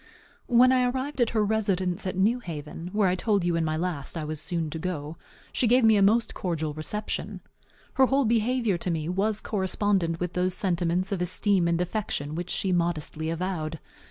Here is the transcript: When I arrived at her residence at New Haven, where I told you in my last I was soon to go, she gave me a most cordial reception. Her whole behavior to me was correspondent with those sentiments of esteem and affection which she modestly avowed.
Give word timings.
When 0.47 0.71
I 0.71 0.85
arrived 0.89 1.21
at 1.21 1.29
her 1.29 1.45
residence 1.45 2.07
at 2.07 2.15
New 2.17 2.39
Haven, 2.39 2.89
where 2.91 3.07
I 3.07 3.13
told 3.13 3.45
you 3.45 3.55
in 3.55 3.63
my 3.63 3.77
last 3.77 4.17
I 4.17 4.23
was 4.23 4.41
soon 4.41 4.71
to 4.71 4.79
go, 4.79 5.15
she 5.53 5.67
gave 5.67 5.83
me 5.85 5.95
a 5.95 6.01
most 6.01 6.33
cordial 6.33 6.73
reception. 6.73 7.39
Her 7.93 8.07
whole 8.07 8.25
behavior 8.25 8.79
to 8.79 8.89
me 8.89 9.07
was 9.07 9.39
correspondent 9.39 10.19
with 10.19 10.33
those 10.33 10.55
sentiments 10.55 11.11
of 11.11 11.21
esteem 11.21 11.67
and 11.67 11.79
affection 11.79 12.33
which 12.33 12.49
she 12.49 12.71
modestly 12.71 13.29
avowed. 13.29 13.79